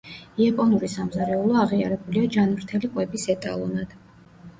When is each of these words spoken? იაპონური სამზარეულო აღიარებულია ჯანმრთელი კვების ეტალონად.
იაპონური 0.43 0.87
სამზარეულო 0.93 1.59
აღიარებულია 1.63 2.31
ჯანმრთელი 2.37 2.91
კვების 2.95 3.27
ეტალონად. 3.35 3.95